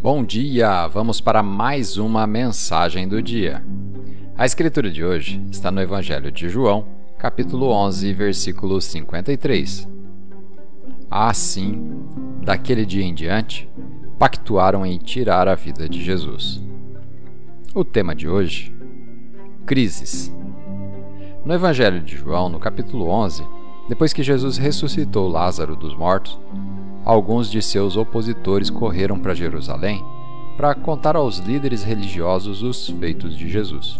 [0.00, 0.86] Bom dia!
[0.86, 3.64] Vamos para mais uma mensagem do dia.
[4.36, 6.86] A escritura de hoje está no Evangelho de João,
[7.18, 9.88] capítulo 11, versículo 53.
[11.10, 12.00] Assim,
[12.44, 13.68] daquele dia em diante,
[14.20, 16.62] pactuaram em tirar a vida de Jesus.
[17.74, 18.72] O tema de hoje:
[19.66, 20.32] crises.
[21.44, 23.44] No Evangelho de João, no capítulo 11,
[23.88, 26.38] depois que Jesus ressuscitou Lázaro dos mortos,
[27.08, 30.04] alguns de seus opositores correram para Jerusalém
[30.58, 33.98] para contar aos líderes religiosos os feitos de Jesus.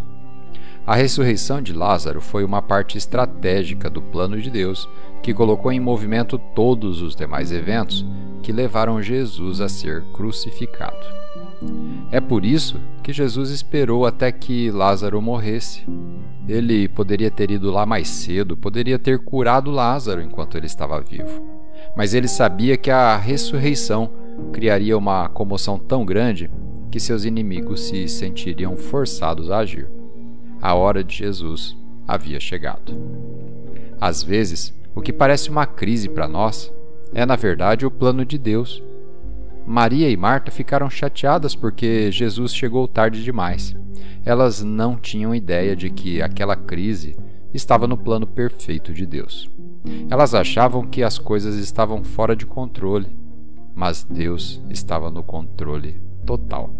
[0.86, 4.86] A ressurreição de Lázaro foi uma parte estratégica do plano de Deus
[5.22, 8.04] que colocou em movimento todos os demais eventos
[8.42, 11.06] que levaram Jesus a ser crucificado.
[12.12, 15.86] É por isso que Jesus esperou até que Lázaro morresse.
[16.46, 21.57] Ele poderia ter ido lá mais cedo, poderia ter curado Lázaro enquanto ele estava vivo.
[21.96, 24.10] Mas ele sabia que a ressurreição
[24.52, 26.50] criaria uma comoção tão grande
[26.90, 29.88] que seus inimigos se sentiriam forçados a agir.
[30.60, 32.92] A hora de Jesus havia chegado.
[34.00, 36.72] Às vezes, o que parece uma crise para nós
[37.14, 38.82] é, na verdade, o plano de Deus
[39.70, 43.76] Maria e Marta ficaram chateadas porque Jesus chegou tarde demais.
[44.24, 47.14] Elas não tinham ideia de que aquela crise
[47.52, 49.50] estava no plano perfeito de Deus.
[50.10, 53.06] Elas achavam que as coisas estavam fora de controle,
[53.74, 56.70] mas Deus estava no controle total.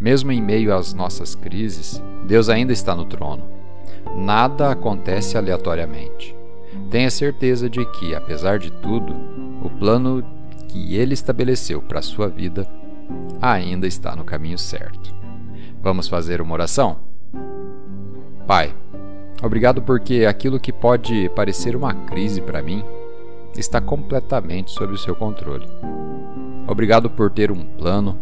[0.00, 3.44] Mesmo em meio às nossas crises, Deus ainda está no trono.
[4.16, 6.36] Nada acontece aleatoriamente.
[6.90, 9.14] Tenha certeza de que, apesar de tudo,
[9.62, 10.24] o plano
[10.68, 12.68] que ele estabeleceu para a sua vida
[13.40, 15.14] ainda está no caminho certo.
[15.82, 16.98] Vamos fazer uma oração?
[18.46, 18.74] Pai,
[19.42, 22.84] obrigado porque aquilo que pode parecer uma crise para mim
[23.56, 25.66] está completamente sob o seu controle.
[26.66, 28.18] Obrigado por ter um plano,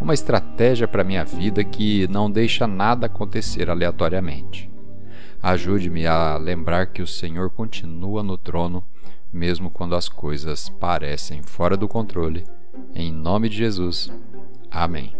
[0.00, 4.70] uma estratégia para minha vida que não deixa nada acontecer aleatoriamente.
[5.42, 8.84] Ajude-me a lembrar que o Senhor continua no trono
[9.32, 12.44] mesmo quando as coisas parecem fora do controle.
[12.94, 14.12] Em nome de Jesus.
[14.70, 15.16] Amém.